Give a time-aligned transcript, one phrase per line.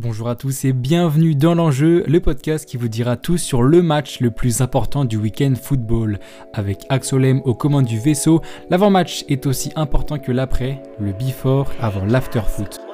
[0.00, 3.82] Bonjour à tous et bienvenue dans l'enjeu, le podcast qui vous dira tout sur le
[3.82, 6.20] match le plus important du week-end football.
[6.54, 8.40] Avec Axolem aux commandes du vaisseau,
[8.70, 12.87] l'avant-match est aussi important que l'après, le before avant l'after-foot.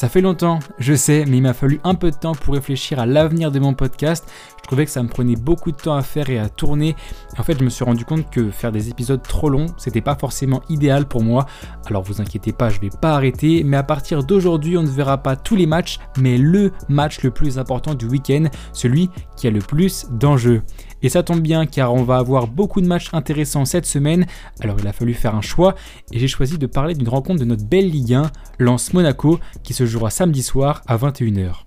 [0.00, 2.98] Ça fait longtemps, je sais, mais il m'a fallu un peu de temps pour réfléchir
[2.98, 4.26] à l'avenir de mon podcast.
[4.56, 6.96] Je trouvais que ça me prenait beaucoup de temps à faire et à tourner.
[7.36, 10.14] en fait, je me suis rendu compte que faire des épisodes trop longs, c'était pas
[10.14, 11.44] forcément idéal pour moi.
[11.84, 15.18] Alors vous inquiétez pas, je vais pas arrêter, mais à partir d'aujourd'hui, on ne verra
[15.18, 19.50] pas tous les matchs, mais le match le plus important du week-end, celui qui a
[19.50, 20.62] le plus d'enjeux.
[21.02, 24.26] Et ça tombe bien car on va avoir beaucoup de matchs intéressants cette semaine,
[24.60, 25.74] alors il a fallu faire un choix
[26.12, 29.72] et j'ai choisi de parler d'une rencontre de notre belle Ligue 1, Lance Monaco, qui
[29.72, 31.64] se jouera samedi soir à 21h.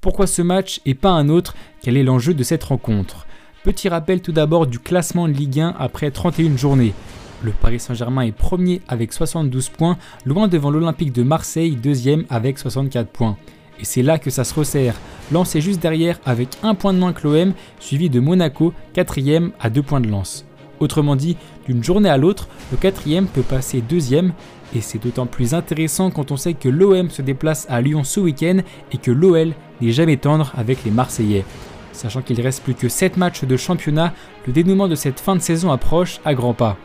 [0.00, 1.54] Pourquoi ce match et pas un autre?
[1.80, 3.26] Quel est l'enjeu de cette rencontre?
[3.62, 6.94] Petit rappel tout d'abord du classement de Ligue 1 après 31 journées.
[7.44, 12.58] Le Paris Saint-Germain est premier avec 72 points, loin devant l'Olympique de Marseille, deuxième avec
[12.58, 13.36] 64 points.
[13.80, 14.96] Et c'est là que ça se resserre.
[15.32, 19.52] Lens est juste derrière avec un point de moins que l'OM, suivi de Monaco, quatrième
[19.60, 20.44] à deux points de lance.
[20.78, 24.34] Autrement dit, d'une journée à l'autre, le quatrième peut passer deuxième,
[24.74, 28.20] et c'est d'autant plus intéressant quand on sait que l'OM se déplace à Lyon ce
[28.20, 28.58] week-end
[28.92, 31.46] et que l'OL n'est jamais tendre avec les Marseillais.
[31.92, 34.12] Sachant qu'il reste plus que 7 matchs de championnat,
[34.46, 36.76] le dénouement de cette fin de saison approche à grands pas.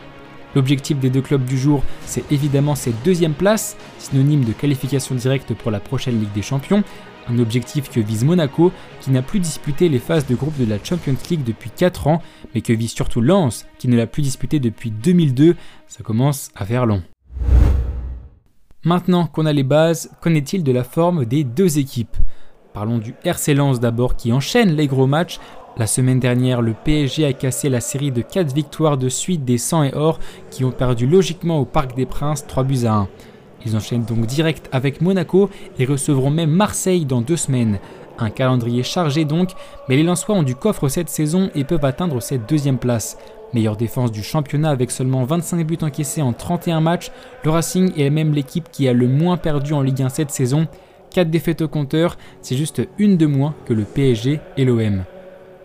[0.55, 5.53] L'objectif des deux clubs du jour, c'est évidemment cette deuxième place, synonyme de qualification directe
[5.53, 6.83] pour la prochaine Ligue des Champions,
[7.29, 10.83] un objectif que vise Monaco, qui n'a plus disputé les phases de groupe de la
[10.83, 12.21] Champions League depuis 4 ans,
[12.53, 15.55] mais que vise surtout Lens, qui ne l'a plus disputé depuis 2002.
[15.87, 17.03] Ça commence à faire long.
[18.83, 22.15] Maintenant qu'on a les bases, qu'en est-il de la forme des deux équipes?
[22.73, 25.39] Parlons du RC Lens d'abord qui enchaîne les gros matchs.
[25.77, 29.57] La semaine dernière, le PSG a cassé la série de 4 victoires de suite des
[29.57, 30.19] 100 et or
[30.51, 33.07] qui ont perdu logiquement au Parc des Princes 3 buts à 1.
[33.65, 37.79] Ils enchaînent donc direct avec Monaco et recevront même Marseille dans deux semaines.
[38.19, 39.51] Un calendrier chargé donc,
[39.87, 43.17] mais les Lensois ont du coffre cette saison et peuvent atteindre cette deuxième place.
[43.53, 47.11] Meilleure défense du championnat avec seulement 25 buts encaissés en 31 matchs,
[47.43, 50.67] le Racing est même l'équipe qui a le moins perdu en Ligue 1 cette saison.
[51.11, 55.03] 4 défaites au compteur, c'est juste une de moins que le PSG et l'OM.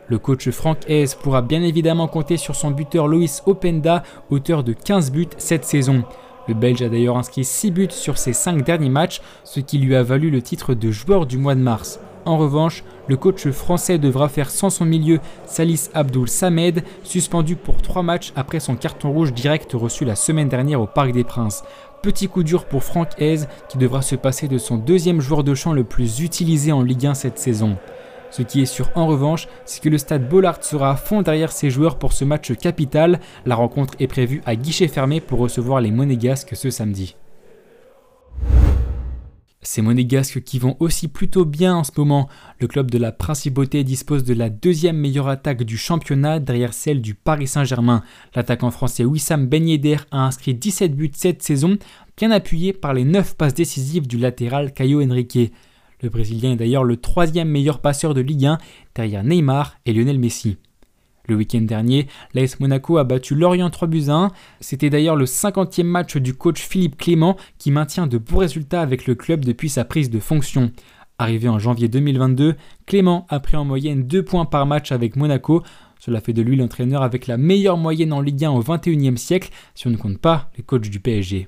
[0.09, 4.75] Le coach Franck Hez pourra bien évidemment compter sur son buteur Loïs Openda, auteur de
[4.75, 6.05] 15 buts cette saison.
[6.49, 9.95] Le Belge a d'ailleurs inscrit 6 buts sur ses 5 derniers matchs, ce qui lui
[9.95, 12.01] a valu le titre de joueur du mois de mars.
[12.25, 17.83] En revanche, le coach français devra faire sans son milieu Salis Abdoul Samed, suspendu pour
[17.83, 21.65] 3 matchs après son carton rouge direct reçu la semaine dernière au Parc des Princes.
[22.01, 25.55] Petit coup dur pour Franck Hez qui devra se passer de son deuxième joueur de
[25.55, 27.77] champ le plus utilisé en Ligue 1 cette saison.
[28.32, 31.53] Ce qui est sûr en revanche, c'est que le stade Bollard sera à fond derrière
[31.53, 33.20] ses joueurs pour ce match capital.
[33.44, 37.15] La rencontre est prévue à guichet fermé pour recevoir les Monégasques ce samedi.
[39.60, 42.31] Ces Monégasques qui vont aussi plutôt bien en ce moment.
[42.59, 47.03] Le club de la Principauté dispose de la deuxième meilleure attaque du championnat derrière celle
[47.03, 48.03] du Paris Saint-Germain.
[48.34, 49.69] L'attaquant français Wissam Ben
[50.10, 51.76] a inscrit 17 buts cette saison,
[52.16, 55.53] bien appuyé par les 9 passes décisives du latéral Caio Henrique.
[56.03, 58.59] Le Brésilien est d'ailleurs le troisième meilleur passeur de Ligue 1
[58.97, 60.57] derrière Neymar et Lionel Messi.
[61.29, 64.31] Le week-end dernier, l'AS Monaco a battu Lorient 3 buts à 1.
[64.59, 69.07] C'était d'ailleurs le 50e match du coach Philippe Clément qui maintient de beaux résultats avec
[69.07, 70.73] le club depuis sa prise de fonction.
[71.19, 75.62] Arrivé en janvier 2022, Clément a pris en moyenne 2 points par match avec Monaco.
[76.01, 79.51] Cela fait de lui l'entraîneur avec la meilleure moyenne en Ligue 1 au 21e siècle
[79.77, 81.47] si on ne compte pas les coachs du PSG.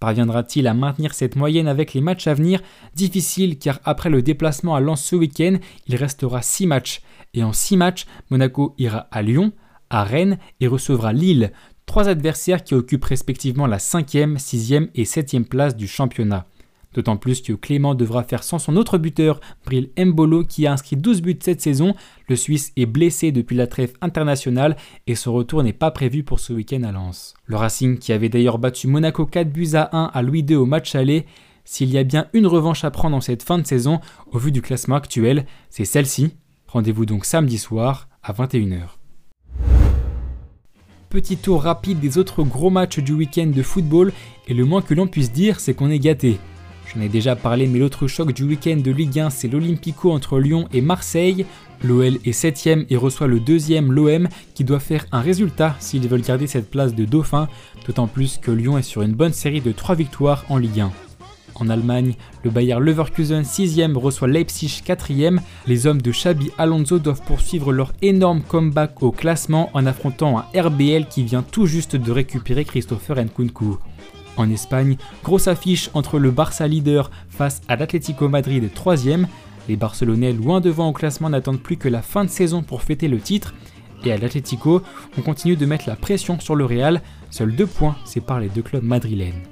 [0.00, 2.62] Parviendra-t-il à maintenir cette moyenne avec les matchs à venir?
[2.94, 7.02] Difficile car après le déplacement à Lens ce week-end, il restera 6 matchs.
[7.34, 9.52] Et en 6 matchs, Monaco ira à Lyon,
[9.90, 11.52] à Rennes et recevra Lille,
[11.84, 16.46] trois adversaires qui occupent respectivement la 5e, 6e et 7e place du championnat.
[16.92, 20.96] D'autant plus que Clément devra faire sans son autre buteur, Bril Mbolo, qui a inscrit
[20.96, 21.94] 12 buts cette saison.
[22.28, 26.40] Le Suisse est blessé depuis la trêve internationale et son retour n'est pas prévu pour
[26.40, 27.34] ce week-end à Lens.
[27.46, 30.66] Le Racing, qui avait d'ailleurs battu Monaco 4 buts à 1 à Louis II au
[30.66, 31.26] match aller,
[31.64, 34.00] s'il y a bien une revanche à prendre en cette fin de saison,
[34.32, 36.34] au vu du classement actuel, c'est celle-ci.
[36.66, 38.96] Rendez-vous donc samedi soir à 21h.
[41.08, 44.12] Petit tour rapide des autres gros matchs du week-end de football,
[44.48, 46.38] et le moins que l'on puisse dire, c'est qu'on est gâté.
[46.92, 50.40] J'en ai déjà parlé, mais l'autre choc du week-end de Ligue 1, c'est l'Olympico entre
[50.40, 51.46] Lyon et Marseille.
[51.84, 56.20] L'OL est 7ème et reçoit le deuxième l'OM qui doit faire un résultat s'ils veulent
[56.20, 57.48] garder cette place de dauphin,
[57.86, 60.92] d'autant plus que Lyon est sur une bonne série de 3 victoires en Ligue 1.
[61.54, 65.38] En Allemagne, le Bayer Leverkusen 6e reçoit Leipzig 4e.
[65.66, 70.60] Les hommes de Xabi Alonso doivent poursuivre leur énorme comeback au classement en affrontant un
[70.60, 73.78] RBL qui vient tout juste de récupérer Christopher Nkunku.
[74.40, 79.26] En Espagne, grosse affiche entre le Barça leader face à l'Atlético Madrid 3e.
[79.68, 83.06] Les Barcelonais, loin devant au classement, n'attendent plus que la fin de saison pour fêter
[83.06, 83.52] le titre.
[84.02, 84.80] Et à l'Atlético,
[85.18, 87.02] on continue de mettre la pression sur le Real.
[87.28, 89.42] Seuls deux points séparent les deux clubs madrilènes.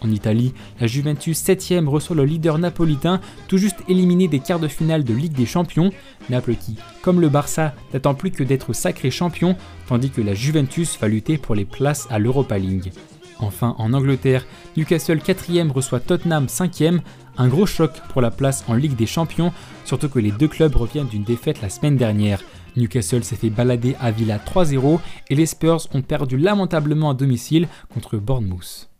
[0.00, 4.68] En Italie, la Juventus 7ème reçoit le leader napolitain, tout juste éliminé des quarts de
[4.68, 5.90] finale de Ligue des Champions.
[6.30, 9.56] Naples qui, comme le Barça, n'attend plus que d'être sacré champion,
[9.88, 12.92] tandis que la Juventus va lutter pour les places à l'Europa League.
[13.40, 14.46] Enfin, en Angleterre,
[14.76, 17.00] Newcastle 4ème reçoit Tottenham 5ème,
[17.38, 19.52] un gros choc pour la place en Ligue des Champions,
[19.84, 22.42] surtout que les deux clubs reviennent d'une défaite la semaine dernière.
[22.76, 27.68] Newcastle s'est fait balader à Villa 3-0 et les Spurs ont perdu lamentablement à domicile
[27.92, 28.90] contre Bournemouth.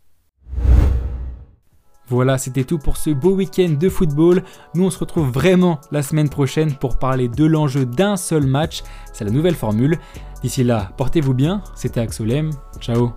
[2.07, 4.43] Voilà, c'était tout pour ce beau week-end de football.
[4.75, 8.83] Nous, on se retrouve vraiment la semaine prochaine pour parler de l'enjeu d'un seul match.
[9.13, 9.97] C'est la nouvelle formule.
[10.41, 11.63] D'ici là, portez-vous bien.
[11.73, 12.51] C'était Axolem.
[12.81, 13.13] Ciao